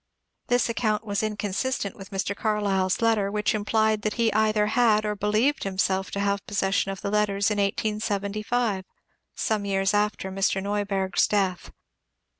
[0.47, 2.35] This account was incon sistent with Mr.
[2.35, 7.01] Carlyle's letter, which implied that he either had or believed himself to have possession of
[7.01, 8.83] the letters in 1875,
[9.35, 10.59] some years after Mr.
[10.59, 11.71] Neuberg's death.